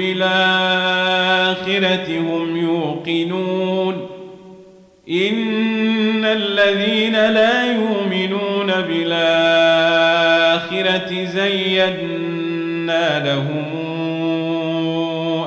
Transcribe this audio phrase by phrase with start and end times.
[0.00, 4.06] بالآخرة هم يوقنون
[5.10, 9.14] إن الذين لا يؤمنون بالآخرة
[11.24, 13.64] زينا لهم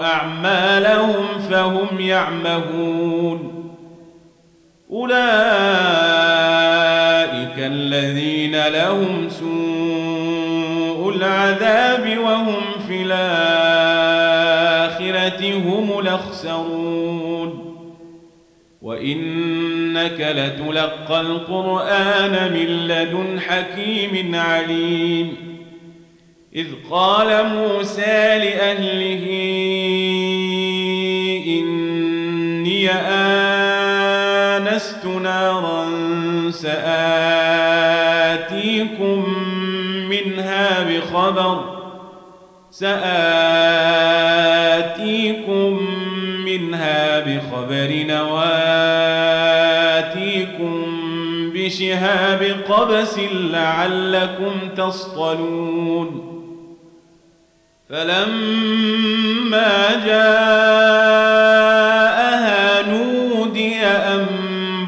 [0.03, 3.53] أعمالهم فهم يعمهون
[4.91, 6.02] أولئك
[16.45, 17.73] هم الأخسرون
[18.81, 25.37] وإنك لتلقى القرآن من لدن حكيم عليم.
[26.55, 29.25] إذ قال موسى لأهله
[31.47, 32.89] إني
[34.59, 35.89] آنست نارا
[36.51, 37.73] سآتيكم
[40.09, 41.63] منها بخبر
[42.71, 44.12] سآتيكم
[47.27, 49.03] بخبر نواتيكم
[51.53, 53.19] بشهاب قبس
[53.51, 56.33] لعلكم تصطلون
[57.89, 59.71] فلما
[60.05, 61.21] جاءها
[62.91, 64.25] نودي أن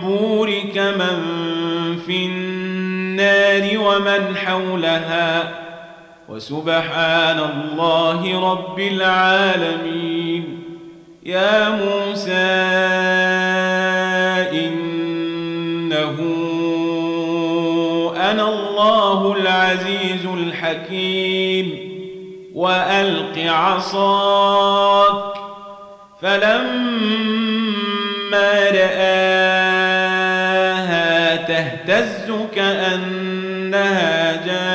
[0.03, 1.17] بورك من
[2.05, 5.51] في النار ومن حولها
[6.29, 10.04] وسبحان الله رب العالمين
[11.25, 12.31] يا موسى
[14.53, 16.15] إنه
[18.31, 21.79] أنا الله العزيز الحكيم
[22.55, 25.33] وألق عصاك
[26.21, 26.55] فلما
[28.73, 30.15] رآها
[31.35, 34.74] تهتز كأنها جان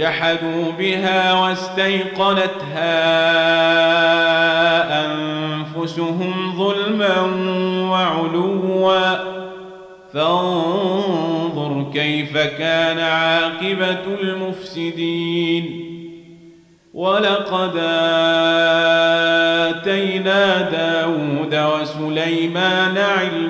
[0.00, 2.80] وجحدوا بها واستيقنتها
[5.06, 7.20] أنفسهم ظلما
[7.90, 9.16] وعلوا.
[10.14, 15.86] فانظر كيف كان عاقبة المفسدين.
[16.94, 17.76] ولقد
[19.68, 23.49] آتينا داود وسليمان علما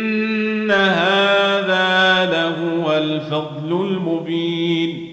[0.91, 5.07] هذا لهو الفضل المبين.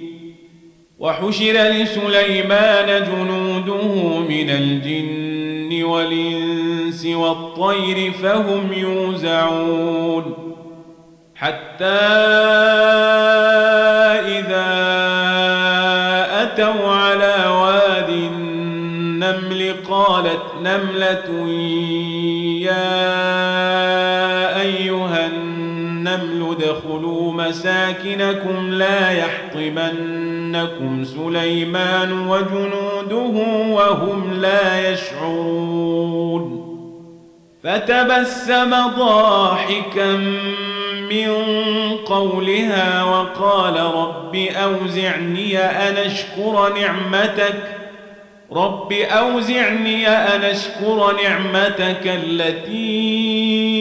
[0.99, 10.35] وحشر لسليمان جنوده من الجن والإنس والطير فهم يوزعون.
[11.35, 11.85] حتى
[14.39, 14.69] إذا
[16.43, 21.49] أتوا على واد النمل قالت نملة
[22.63, 23.18] يا
[26.23, 36.65] النمل ادخلوا مساكنكم لا يحطمنكم سليمان وجنوده وهم لا يشعرون
[37.65, 40.13] فتبسم ضاحكا
[41.11, 41.31] من
[42.07, 47.79] قولها وقال رب أوزعني أن أشكر نعمتك
[48.53, 53.78] رب أوزعني أن أشكر نعمتك التي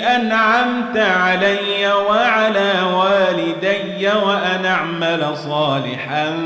[0.00, 6.38] أنعمت علي وعلى والدي وأن أعمل صالحا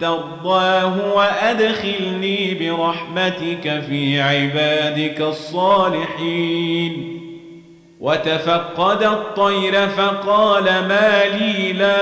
[0.00, 7.14] ترضاه وأدخلني برحمتك في عبادك الصالحين.
[8.00, 11.94] وتفقد الطير فقال ما لي لا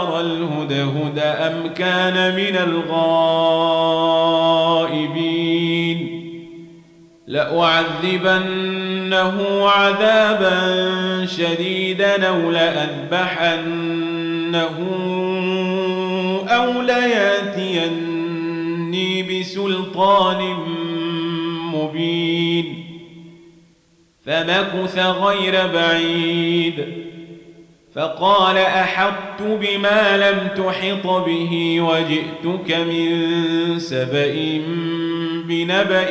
[0.00, 4.31] أرى الهدهد أم كان من الغائبين
[7.52, 9.36] لأعذبنه
[9.68, 13.58] عذابا شديدا أو لأذبحنه
[16.48, 18.02] أو ليأتيني
[19.22, 20.56] بسلطان
[21.74, 22.84] مبين.
[24.26, 27.02] فمكث غير بعيد.
[27.94, 34.62] فقال أحطت بما لم تحط به وجئتك من سبأ
[35.44, 36.10] بنبأ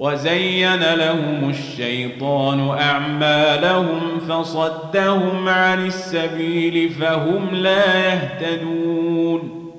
[0.00, 9.70] وزين لهم الشيطان أعمالهم فصدهم عن السبيل فهم لا يهتدون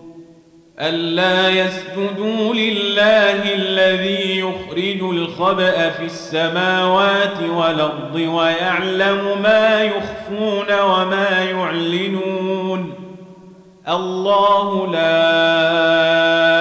[0.79, 12.93] ألا يسجدوا لله الذي يخرج الخبأ في السماوات والأرض ويعلم ما يخفون وما يعلنون
[13.87, 16.60] الله لا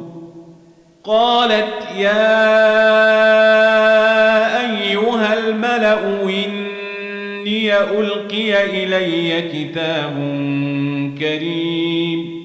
[1.11, 2.41] قالت يا
[4.59, 10.13] أيها الملأ إني ألقي إلي كتاب
[11.19, 12.41] كريم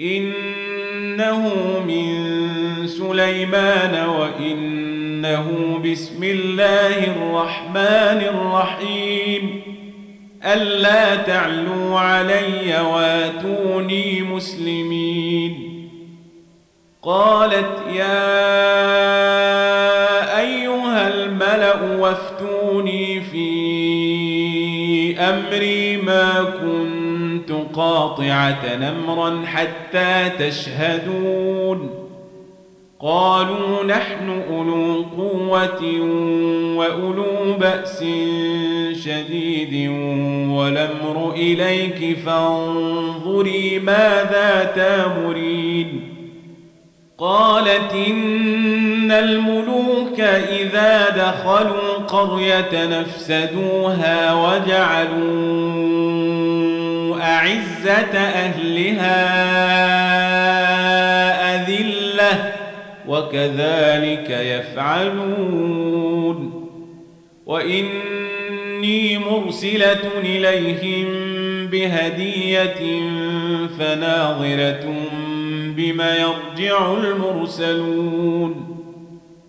[0.00, 1.48] إنه
[1.86, 2.26] من
[2.86, 9.60] سليمان وإنه بسم الله الرحمن الرحيم
[10.44, 15.65] ألا تعلوا علي واتوني مسلمين
[17.06, 18.26] قالت يا
[20.40, 23.46] أيها الملأ وافتوني في
[25.18, 31.90] أمري ما كنت قاطعة نمرا حتى تشهدون.
[33.00, 35.82] قالوا نحن أولو قوة
[36.76, 38.04] وأولو بأس
[39.04, 39.90] شديد
[40.50, 46.15] والأمر إليك فانظري ماذا تامرين.
[47.18, 55.46] قالت إن الملوك إذا دخلوا قرية نفسدوها وجعلوا
[57.22, 59.16] أعزة أهلها
[61.54, 62.52] أذلة
[63.08, 65.86] وكذلك يفعلون.
[67.46, 71.06] وإني مرسلة إليهم
[71.66, 73.00] بهدية
[73.78, 74.84] فناظرة
[75.76, 78.76] بما يرجع المرسلون.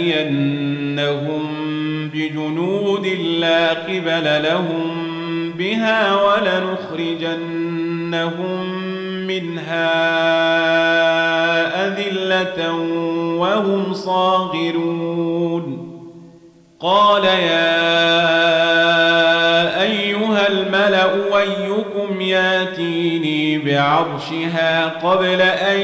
[2.14, 3.06] بجنود
[3.40, 5.12] لا قبل لهم
[5.58, 7.62] بها ولنخرجنهم
[9.26, 9.92] منها
[11.86, 12.72] أذلة
[13.38, 15.88] وهم صاغرون.
[16.80, 17.82] قال يا
[19.82, 25.80] أيها الملأ أيكم ياتيني بعرشها قبل أن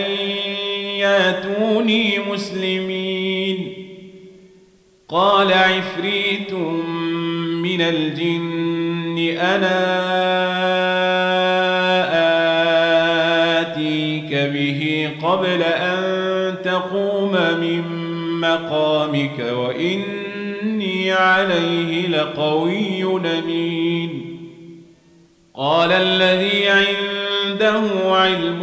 [0.96, 3.72] ياتوني مسلمين.
[5.08, 6.52] قال عفريت
[7.62, 9.78] من الجن أنا
[13.60, 17.82] آتيك به قبل أن تقوم من
[18.40, 23.04] مقامك وإني عليه لقوي
[23.38, 24.38] أمين.
[25.54, 26.68] قال الذي
[27.48, 27.82] عنده
[28.16, 28.60] علم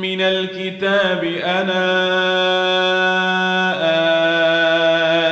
[0.00, 1.24] من الكتاب.
[1.44, 1.84] أنا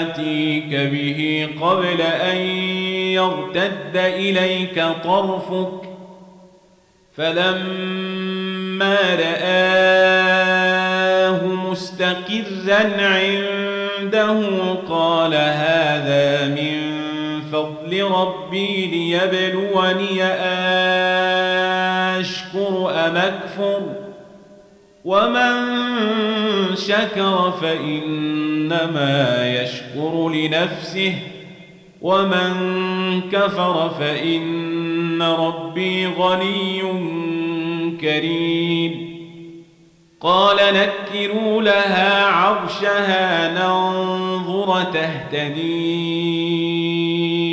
[0.00, 2.36] آتيك به قبل أن
[3.16, 5.82] يرتد إليك طرفك.
[7.16, 10.26] فلما رآه
[11.46, 14.40] مستقرا عنده
[14.88, 16.98] قال هذا من
[17.52, 20.22] فضل ربي ليبلوني
[22.20, 23.82] أشكر أم أكفر؟
[25.04, 25.54] ومن
[26.76, 31.14] شكر فإنما يشكر لنفسه.
[32.00, 32.50] ومن
[33.32, 36.82] كفر فإن ربي غني
[38.00, 39.07] كريم.
[40.20, 46.18] قال نكروا لها عرشها ننظر تهتدي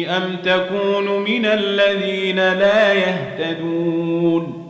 [0.10, 4.62] أم تكون من الذين لا يهتدون.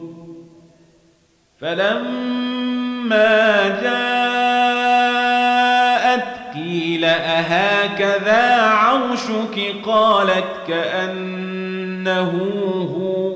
[1.62, 3.96] فلما جاءت
[6.54, 12.32] قيل أهكذا عرشك؟ قالت كأنه
[12.96, 13.36] هو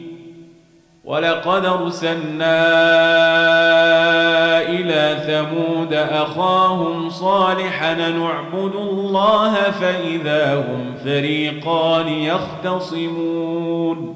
[1.11, 2.61] ولقد أرسلنا
[4.61, 14.15] إلى ثمود أخاهم صالحا نعبد الله فإذا هم فريقان يختصمون.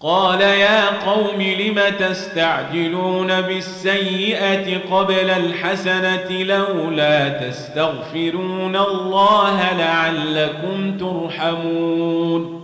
[0.00, 12.63] قال يا قوم لم تستعجلون بالسيئة قبل الحسنة لولا تستغفرون الله لعلكم ترحمون.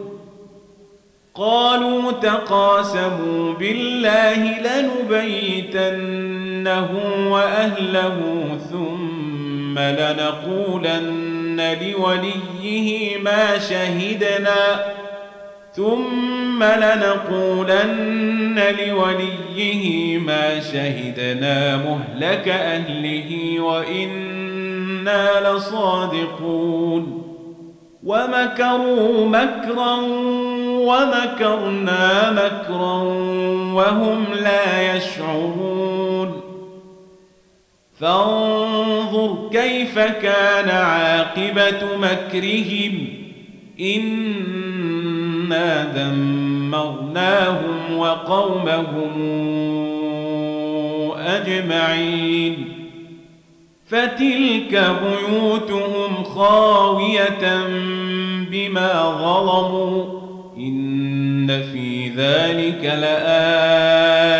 [1.41, 4.59] قالوا تقاسموا بالله
[5.09, 6.89] لنبيتنه
[7.29, 8.17] وأهله
[8.71, 14.85] ثم لنقولن لوليه ما شهدنا
[15.73, 27.21] ثم لنقولن لوليه ما شهدنا مهلك أهله وإنا لصادقون
[28.03, 29.95] ومكروا مكرا
[30.81, 32.97] ومكرنا مكرا
[33.73, 36.41] وهم لا يشعرون.
[37.99, 43.07] فانظر كيف كان عاقبة مكرهم.
[43.79, 49.21] إنا دمرناهم وقومهم
[51.17, 52.73] أجمعين.
[53.87, 57.67] فتلك بيوتهم خاوية
[58.51, 60.20] بما ظلموا.
[61.59, 64.35] في ذلك لآية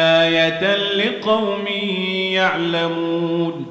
[0.75, 1.67] لقوم
[2.31, 3.65] يعلمون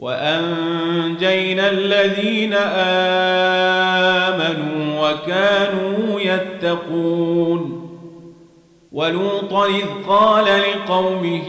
[0.00, 2.54] وأنجينا الذين
[4.14, 7.76] آمنوا وكانوا يتقون
[8.92, 11.48] ولوطا إذ قال لقومه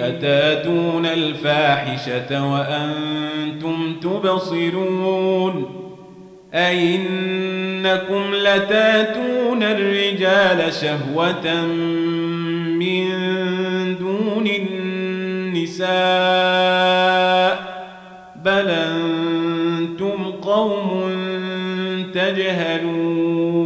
[0.00, 5.75] أتاتون الفاحشة وأنتم تبصرون
[6.56, 11.66] أئنكم لتاتون الرجال شهوة
[12.78, 13.08] من
[13.98, 14.46] دون
[15.66, 15.86] النساء
[18.44, 21.12] بل أنتم قوم
[22.14, 23.56] تجهلون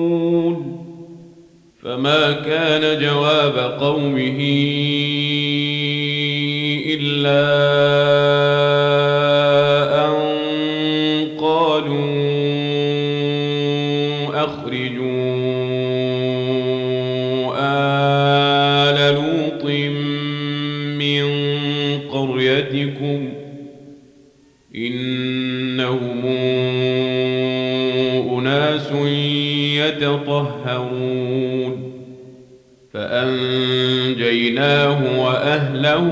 [1.82, 4.40] فما كان جواب قومه
[6.86, 8.29] إلا
[14.44, 15.20] أخرجوا
[17.58, 19.64] آل لوط
[21.00, 21.24] من
[22.10, 23.28] قريتكم
[24.76, 26.26] إنهم
[28.38, 28.88] أناس
[29.76, 31.74] يتطهرون
[32.92, 36.06] فأنجيناه وأهله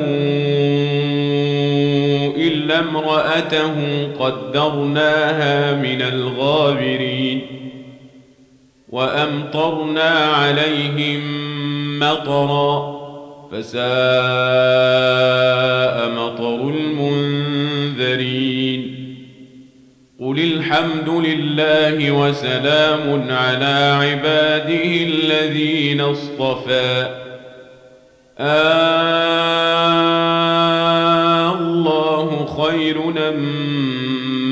[2.37, 3.75] إلا امرأته
[4.18, 7.08] قدرناها من الغابرين
[8.99, 11.23] وأمطرنا عليهم
[11.99, 12.99] مطرا
[13.52, 13.78] فساء
[16.17, 18.38] مطر المنذرين.
[20.21, 27.09] قل الحمد لله وسلام على عباده الذين اصطفى.
[28.38, 29.28] آه
[31.59, 32.97] الله خير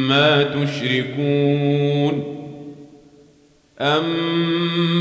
[0.09, 2.37] ما تشركون.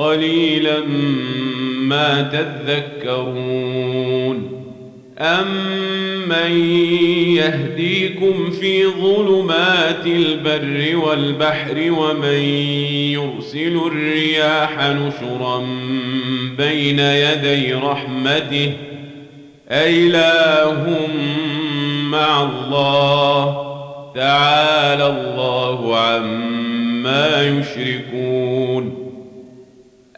[0.00, 0.80] قليلا
[1.80, 2.22] ما
[3.02, 3.80] تذكرون
[5.18, 6.52] أمن
[7.36, 12.40] يهديكم في ظلمات البر والبحر ومن
[13.12, 15.66] يرسل الرياح نشرا
[16.58, 18.72] بين يدي رحمته
[19.70, 21.08] أإله
[22.10, 23.70] مع الله
[24.14, 28.99] تعالى الله عما يشركون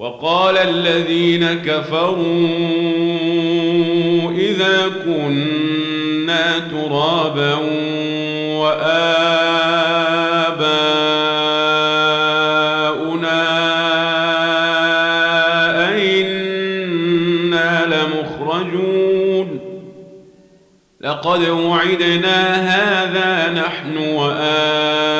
[0.00, 2.16] وقال الذين كفروا
[4.30, 7.54] إذا كنا ترابا
[8.60, 9.10] وآباؤنا
[15.88, 19.60] أئنا لمخرجون.
[21.00, 25.19] لقد وعدنا هذا نحن وآباؤنا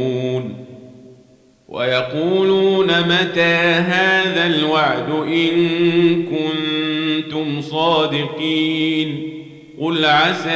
[1.81, 5.51] ويقولون متى هذا الوعد إن
[6.23, 9.29] كنتم صادقين
[9.79, 10.49] قل عسى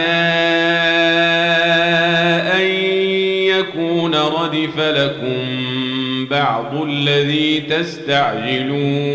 [2.55, 2.65] أن
[3.57, 5.65] يكون ردف لكم
[6.31, 9.05] بعض الذي تستعجلون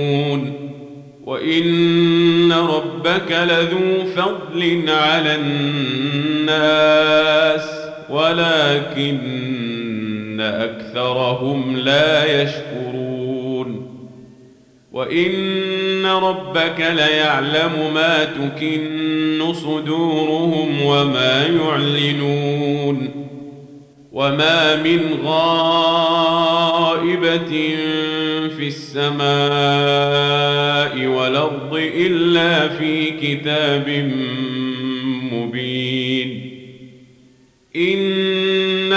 [1.24, 6.70] وإن ربك لذو فضل على الناس
[8.10, 9.69] ولكن
[10.40, 13.90] أكثرهم لا يشكرون.
[14.92, 23.10] وإن ربك ليعلم ما تكن صدورهم وما يعلنون.
[24.12, 25.50] وما من غائبة
[28.56, 29.20] في السماء
[31.06, 34.12] والأرض إلا في كتاب
[35.32, 36.50] مبين.
[37.76, 38.39] إن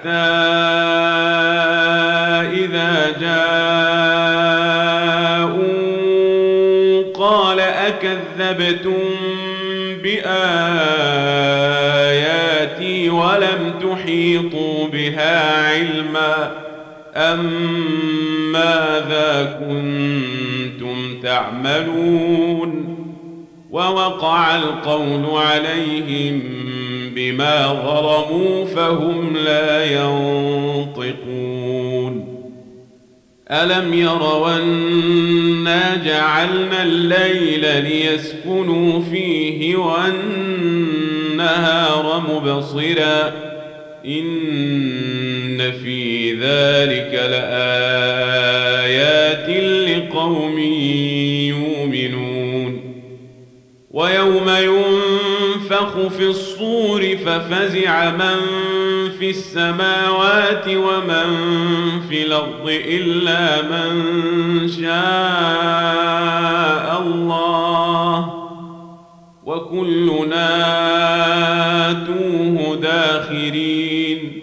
[0.00, 0.10] حتى
[2.64, 3.52] إذا جاءوا
[7.14, 8.98] قال أكذبتم
[10.02, 10.30] بآياتي
[13.10, 16.52] ولم تحيطوا بها علما
[17.16, 17.50] أم
[18.52, 22.96] ماذا كنتم تعملون
[23.70, 26.69] ووقع القول عليهم
[27.30, 31.20] بما ظلموا فهم لا ينطقون.
[33.50, 40.62] ألم يروا أنا جعلنا الليل ليسكنوا فيه والنهار
[42.28, 43.32] مبصرا.
[44.06, 48.70] إن في ذلك لآيات
[49.88, 50.58] لقوم
[51.48, 52.80] يؤمنون.
[53.90, 54.48] ويوم
[55.80, 58.36] ينفخ في الصور ففزع من
[59.18, 61.26] في السماوات ومن
[62.08, 64.90] في الأرض إلا من شاء
[67.02, 68.34] الله
[69.46, 70.46] وكلنا
[72.06, 74.42] توه داخرين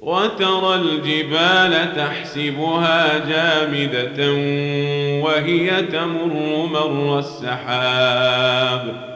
[0.00, 4.32] وترى الجبال تحسبها جامدة
[5.24, 9.15] وهي تمر مر السحاب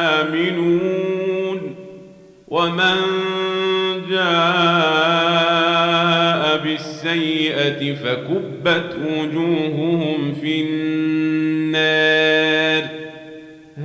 [7.03, 11.81] جاء بالسيئة فكبت وجوههم في النار.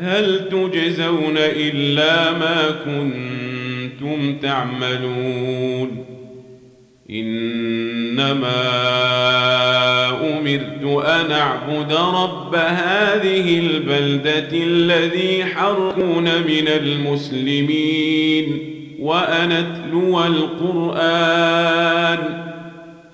[0.01, 6.05] هل تجزون إلا ما كنتم تعملون؟
[7.11, 8.63] إنما
[10.39, 18.59] أمرت أن أعبد رب هذه البلدة الذي حرون من المسلمين
[19.01, 21.67] وأن أتلو القرآن.